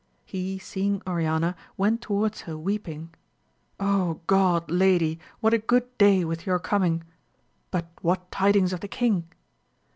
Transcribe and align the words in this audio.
He 0.25 0.57
seeing 0.57 0.99
Oriana 1.05 1.55
went 1.77 2.01
towards 2.01 2.41
her 2.49 2.57
weep 2.57 2.87
ing: 2.89 3.13
Oh 3.79 4.21
God, 4.25 4.71
lady, 4.71 5.19
what 5.41 5.53
a 5.53 5.59
good 5.59 5.95
day 5.99 6.25
with 6.25 6.43
your 6.47 6.57
coming? 6.57 7.03
but 7.69 7.85
what 8.01 8.31
tidings 8.31 8.73
of 8.73 8.79
the 8.79 8.87
king 8.87 9.27